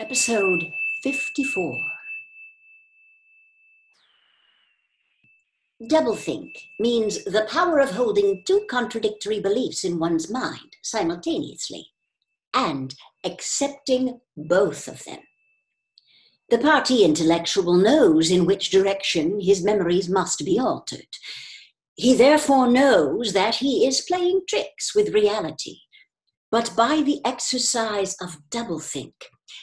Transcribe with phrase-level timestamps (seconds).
[0.00, 0.70] Episode
[1.02, 1.76] 54.
[5.90, 11.88] Doublethink means the power of holding two contradictory beliefs in one's mind simultaneously
[12.54, 15.18] and accepting both of them.
[16.48, 21.08] The party intellectual knows in which direction his memories must be altered.
[21.96, 25.78] He therefore knows that he is playing tricks with reality.
[26.52, 29.14] But by the exercise of doublethink,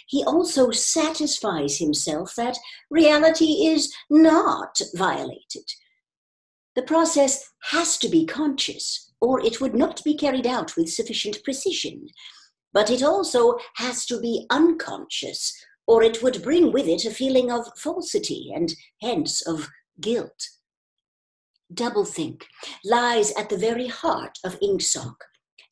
[0.08, 2.58] he also satisfies himself that
[2.90, 5.66] reality is not violated.
[6.76, 11.44] The process has to be conscious, or it would not be carried out with sufficient
[11.44, 12.08] precision.
[12.74, 15.54] But it also has to be unconscious,
[15.88, 19.70] or it would bring with it a feeling of falsity and hence of
[20.02, 20.50] guilt.
[21.74, 22.44] Doublethink
[22.84, 25.16] lies at the very heart of Ingsoc,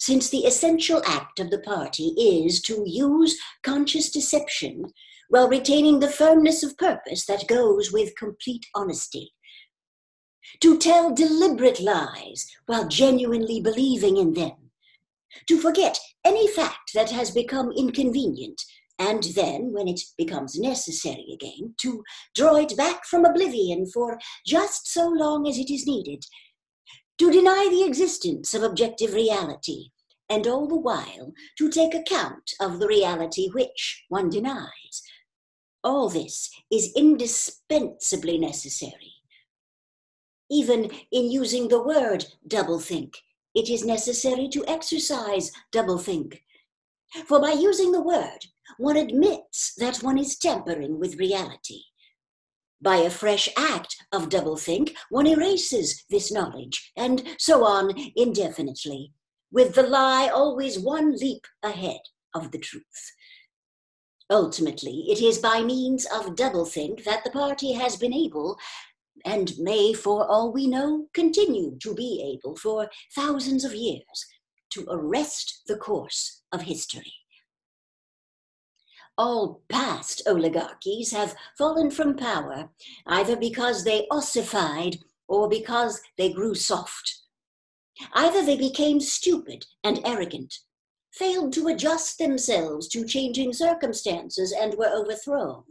[0.06, 4.84] since the essential act of the party is to use conscious deception
[5.30, 9.32] while retaining the firmness of purpose that goes with complete honesty.
[10.60, 14.72] To tell deliberate lies while genuinely believing in them.
[15.48, 18.62] To forget any fact that has become inconvenient,
[19.00, 22.04] and then, when it becomes necessary again, to
[22.36, 26.26] draw it back from oblivion for just so long as it is needed.
[27.20, 29.92] To deny the existence of objective reality,
[30.30, 35.04] and all the while to take account of the reality which one denies.
[35.84, 39.14] All this is indispensably necessary.
[40.50, 43.16] Even in using the word doublethink,
[43.54, 46.40] it is necessary to exercise doublethink.
[47.28, 48.46] For by using the word,
[48.78, 51.82] one admits that one is tampering with reality.
[52.82, 59.12] By a fresh act of doublethink, one erases this knowledge, and so on indefinitely
[59.54, 62.02] with the lie always one leap ahead
[62.34, 63.14] of the truth.
[64.30, 68.58] Ultimately, it is by means of doublethink that the party has been able,
[69.24, 74.26] and may, for all we know, continue to be able for thousands of years,
[74.72, 77.14] to arrest the course of history.
[79.16, 82.70] All past oligarchies have fallen from power
[83.06, 84.98] either because they ossified
[85.28, 87.23] or because they grew soft
[88.14, 90.54] Either they became stupid and arrogant,
[91.14, 95.64] failed to adjust themselves to changing circumstances and were overthrown,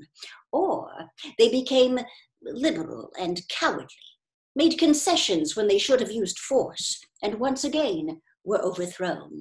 [0.52, 0.90] or
[1.38, 1.98] they became
[2.42, 3.88] liberal and cowardly,
[4.54, 9.40] made concessions when they should have used force, and once again were overthrown.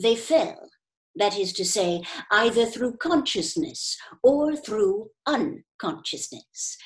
[0.00, 0.70] They fell,
[1.16, 6.76] that is to say, either through consciousness or through unconsciousness.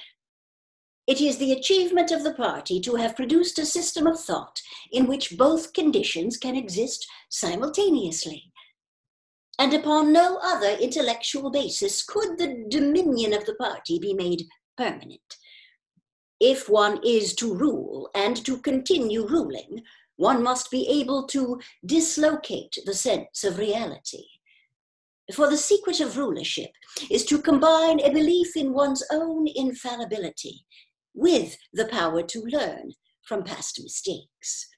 [1.08, 4.60] It is the achievement of the party to have produced a system of thought
[4.92, 8.52] in which both conditions can exist simultaneously.
[9.58, 15.38] And upon no other intellectual basis could the dominion of the party be made permanent.
[16.40, 19.84] If one is to rule and to continue ruling,
[20.16, 24.24] one must be able to dislocate the sense of reality.
[25.32, 26.70] For the secret of rulership
[27.10, 30.66] is to combine a belief in one's own infallibility
[31.18, 32.92] with the power to learn
[33.22, 34.68] from past mistakes.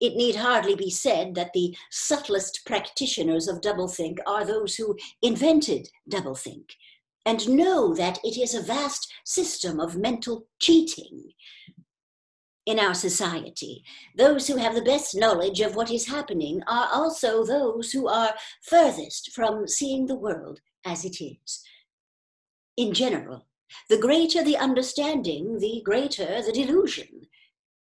[0.00, 5.88] It need hardly be said that the subtlest practitioners of doublethink are those who invented
[6.10, 6.72] doublethink
[7.24, 11.32] and know that it is a vast system of mental cheating.
[12.66, 13.82] In our society,
[14.16, 18.34] those who have the best knowledge of what is happening are also those who are
[18.62, 21.62] furthest from seeing the world as it is.
[22.76, 23.46] In general,
[23.88, 27.26] the greater the understanding, the greater the delusion.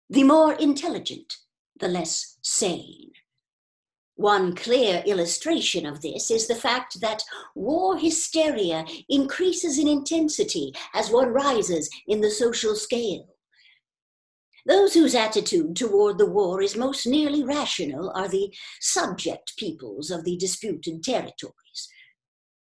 [0.08, 1.36] The more intelligent,
[1.78, 3.12] the less sane.
[4.16, 7.22] One clear illustration of this is the fact that
[7.54, 13.28] war hysteria increases in intensity as one rises in the social scale.
[14.64, 20.24] Those whose attitude toward the war is most nearly rational are the subject peoples of
[20.24, 21.65] the disputed territories.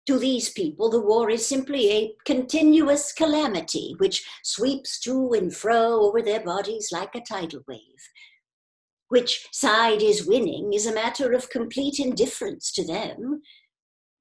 [0.06, 6.00] To these people, the war is simply a continuous calamity which sweeps to and fro
[6.00, 7.80] over their bodies like a tidal wave.
[9.08, 13.42] Which side is winning is a matter of complete indifference to them.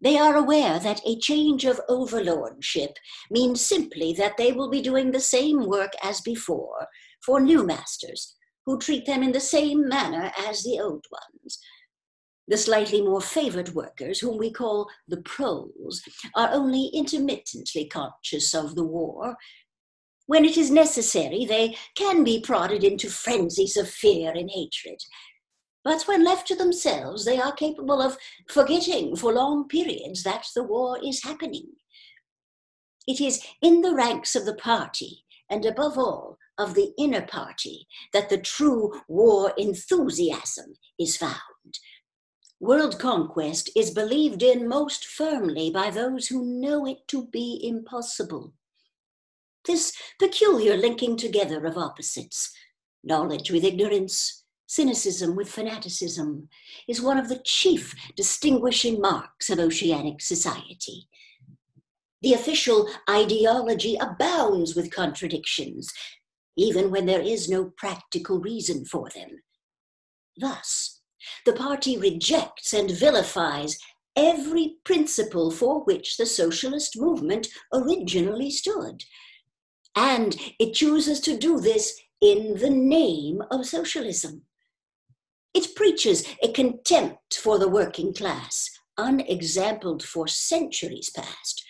[0.01, 2.97] They are aware that a change of overlordship
[3.29, 6.87] means simply that they will be doing the same work as before
[7.23, 8.35] for new masters
[8.65, 11.59] who treat them in the same manner as the old ones
[12.47, 16.01] the slightly more favored workers, whom we call the proles,
[16.35, 19.35] are only intermittently conscious of the war.
[20.27, 24.99] When it is necessary, they can be prodded into frenzies of fear and hatred.
[25.83, 28.17] But when left to themselves, they are capable of
[28.49, 31.67] forgetting for long periods that the war is happening.
[33.07, 37.87] It is in the ranks of the party, and above all, of the inner party,
[38.13, 41.35] that the true war enthusiasm is found.
[42.65, 48.55] World conquest is believed in most firmly by those who know it to be impossible.
[49.65, 52.51] This peculiar linking together of opposites,
[53.03, 56.49] knowledge with ignorance, cynicism with fanaticism,
[56.87, 61.07] is one of the chief distinguishing marks of oceanic society.
[62.23, 65.93] The official ideology abounds with contradictions,
[66.57, 69.43] even when there is no practical reason for them.
[70.35, 70.94] Thus,
[71.45, 73.77] the party rejects and vilifies
[74.15, 79.03] every principle for which the socialist movement originally stood.
[79.95, 84.43] And it chooses to do this in the name of socialism.
[85.53, 91.63] It preaches a contempt for the working class, unexampled for centuries past,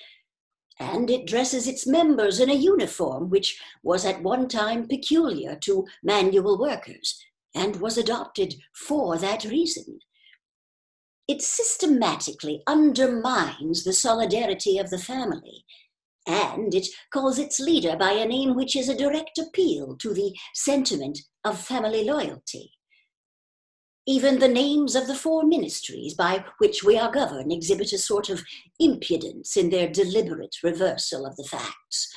[0.80, 5.86] and it dresses its members in a uniform which was at one time peculiar to
[6.04, 7.20] manual workers
[7.56, 10.00] and was adopted for that reason.
[11.28, 15.66] It systematically undermines the solidarity of the family,
[16.28, 20.36] and it calls its leader by a name which is a direct appeal to the
[20.54, 22.74] sentiment of family loyalty.
[24.08, 28.30] Even the names of the four ministries by which we are governed exhibit a sort
[28.30, 28.44] of
[28.80, 32.14] impudence in their deliberate reversal of the facts.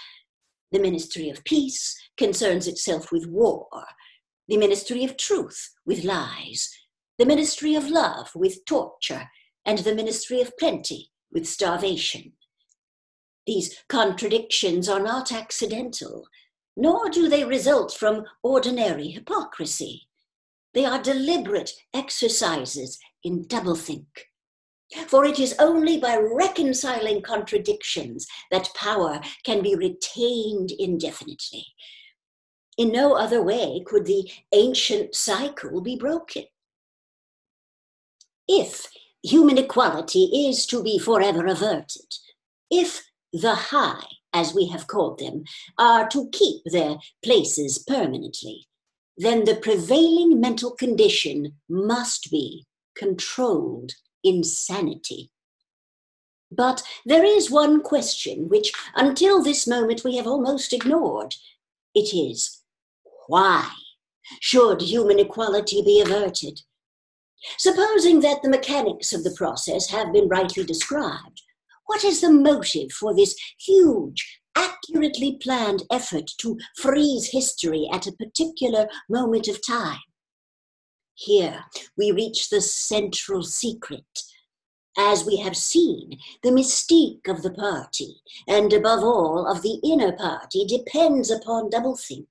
[0.70, 3.68] The Ministry of Peace concerns itself with war,
[4.48, 6.70] the Ministry of Truth with lies,
[7.18, 9.28] the Ministry of Love with torture,
[9.66, 12.32] and the Ministry of Plenty with starvation.
[13.46, 16.26] These contradictions are not accidental,
[16.76, 20.08] nor do they result from ordinary hypocrisy.
[20.72, 24.06] They are deliberate exercises in doublethink.
[25.08, 31.66] For it is only by reconciling contradictions that power can be retained indefinitely.
[32.78, 36.44] In no other way could the ancient cycle be broken.
[38.46, 38.86] If
[39.22, 42.14] human equality is to be forever averted,
[42.70, 45.42] if the high, as we have called them,
[45.76, 48.68] are to keep their places permanently,
[49.16, 52.64] then the prevailing mental condition must be
[52.96, 53.92] controlled
[54.22, 55.32] insanity.
[56.52, 61.34] But there is one question which, until this moment, we have almost ignored.
[61.94, 62.57] It is
[63.28, 63.70] why
[64.40, 66.60] should human equality be averted?
[67.56, 71.42] Supposing that the mechanics of the process have been rightly described,
[71.86, 78.12] what is the motive for this huge accurately planned effort to freeze history at a
[78.12, 80.00] particular moment of time.
[81.14, 81.64] Here
[81.96, 84.04] we reach the central secret.
[84.96, 88.16] As we have seen, the mystique of the party,
[88.48, 92.26] and above all of the inner party, depends upon doublethink.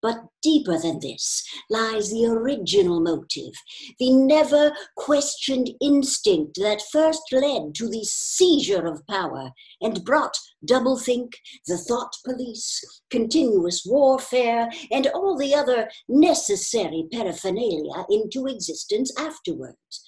[0.00, 3.52] But deeper than this lies the original motive,
[3.98, 9.50] the never questioned instinct that first led to the seizure of power
[9.80, 11.32] and brought doublethink,
[11.66, 20.04] the thought police, continuous warfare, and all the other necessary paraphernalia into existence afterwards.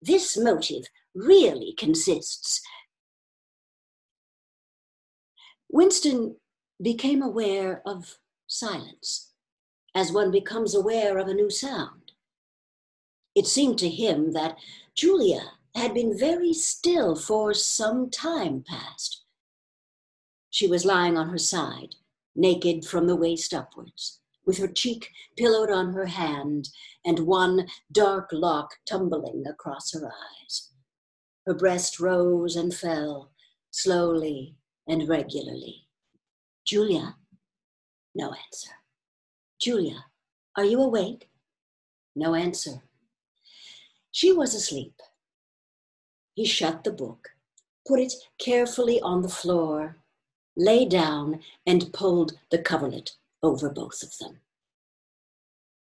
[0.00, 0.84] This motive
[1.14, 2.62] really consists.
[5.70, 6.36] Winston
[6.80, 8.18] became aware of
[8.52, 9.32] silence
[9.94, 12.12] as one becomes aware of a new sound.
[13.34, 14.56] It seemed to him that
[14.94, 19.24] Julia had been very still for some time past.
[20.50, 21.94] She was lying on her side,
[22.36, 26.68] naked from the waist upwards, with her cheek pillowed on her hand
[27.04, 30.70] and one dark lock tumbling across her eyes.
[31.46, 33.32] Her breast rose and fell
[33.70, 34.56] slowly
[34.86, 35.86] and regularly.
[36.66, 37.16] Julia,
[38.14, 38.70] no answer.
[39.60, 40.06] Julia,
[40.56, 41.28] are you awake?
[42.14, 42.82] No answer.
[44.10, 44.94] She was asleep.
[46.34, 47.30] He shut the book,
[47.86, 49.96] put it carefully on the floor,
[50.56, 54.40] lay down, and pulled the coverlet over both of them.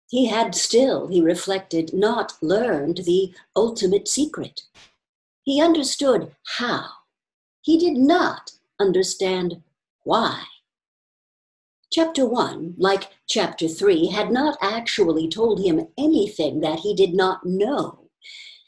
[0.09, 4.63] He had still, he reflected, not learned the ultimate secret.
[5.45, 6.87] He understood how.
[7.63, 9.63] He did not understand
[10.03, 10.45] why.
[11.93, 17.45] Chapter 1, like Chapter 3, had not actually told him anything that he did not
[17.45, 18.11] know.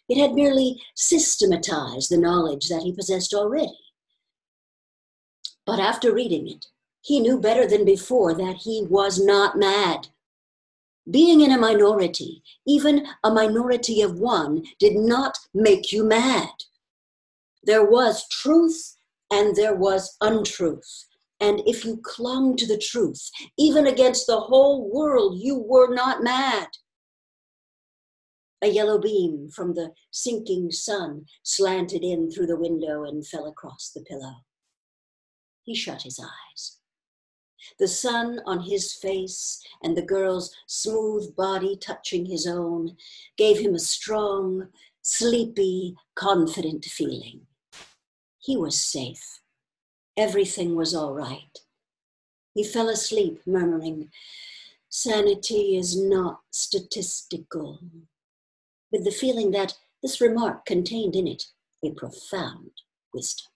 [0.09, 3.79] It had merely systematized the knowledge that he possessed already.
[5.65, 6.67] But after reading it,
[7.01, 10.09] he knew better than before that he was not mad.
[11.09, 16.51] Being in a minority, even a minority of one, did not make you mad.
[17.63, 18.97] There was truth
[19.31, 21.07] and there was untruth.
[21.43, 26.23] And if you clung to the truth, even against the whole world, you were not
[26.23, 26.69] mad.
[28.63, 33.91] A yellow beam from the sinking sun slanted in through the window and fell across
[33.91, 34.45] the pillow.
[35.65, 36.79] He shut his eyes.
[37.81, 42.97] The sun on his face and the girl's smooth body touching his own
[43.37, 44.69] gave him a strong,
[45.03, 47.49] sleepy, confident feeling.
[48.39, 49.42] He was safe.
[50.17, 51.59] Everything was all right.
[52.55, 54.11] He fell asleep, murmuring,
[54.95, 57.81] Sanity is not statistical,
[58.91, 61.45] with the feeling that this remark contained in it
[61.83, 62.73] a profound
[63.15, 63.52] wisdom.